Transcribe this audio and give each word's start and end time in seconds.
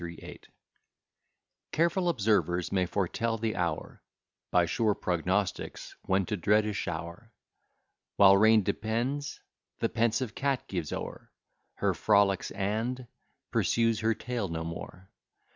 238 0.03 0.47
Careful 1.71 2.09
observers 2.09 2.71
may 2.71 2.87
foretell 2.87 3.37
the 3.37 3.55
hour, 3.55 4.01
(By 4.49 4.65
sure 4.65 4.95
prognostics,) 4.95 5.95
when 6.01 6.25
to 6.25 6.35
dread 6.37 6.65
a 6.65 6.73
shower. 6.73 7.31
While 8.15 8.35
rain 8.35 8.63
depends, 8.63 9.41
the 9.77 9.89
pensive 9.89 10.33
cat 10.33 10.67
gives 10.67 10.91
o'er 10.91 11.31
Her 11.75 11.93
frolics, 11.93 12.49
and 12.49 13.05
pursues 13.51 13.99
her 13.99 14.15
tail 14.15 14.47
no 14.47 14.63
more. 14.63 15.11